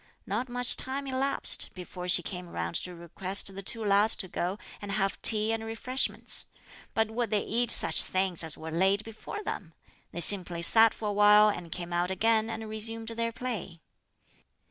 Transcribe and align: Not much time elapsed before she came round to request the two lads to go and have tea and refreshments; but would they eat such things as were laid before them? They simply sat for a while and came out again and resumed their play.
Not 0.25 0.49
much 0.49 0.77
time 0.77 1.05
elapsed 1.05 1.75
before 1.75 2.07
she 2.07 2.23
came 2.23 2.49
round 2.49 2.73
to 2.77 2.95
request 2.95 3.53
the 3.53 3.61
two 3.61 3.85
lads 3.85 4.15
to 4.15 4.27
go 4.27 4.57
and 4.81 4.93
have 4.93 5.21
tea 5.21 5.51
and 5.53 5.63
refreshments; 5.63 6.47
but 6.95 7.11
would 7.11 7.29
they 7.29 7.41
eat 7.43 7.69
such 7.69 8.03
things 8.03 8.43
as 8.43 8.57
were 8.57 8.71
laid 8.71 9.03
before 9.03 9.43
them? 9.43 9.73
They 10.11 10.21
simply 10.21 10.63
sat 10.63 10.95
for 10.95 11.09
a 11.09 11.13
while 11.13 11.49
and 11.49 11.71
came 11.71 11.93
out 11.93 12.09
again 12.09 12.49
and 12.49 12.67
resumed 12.67 13.09
their 13.09 13.31
play. 13.31 13.79